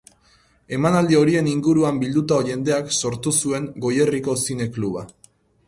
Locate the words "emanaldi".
0.77-1.17